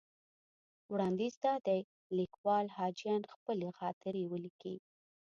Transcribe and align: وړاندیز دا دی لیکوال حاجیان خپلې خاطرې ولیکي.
وړاندیز 0.91 1.33
دا 1.45 1.53
دی 1.67 1.79
لیکوال 2.17 2.65
حاجیان 2.77 3.21
خپلې 3.33 3.69
خاطرې 3.79 4.23
ولیکي. 4.31 4.75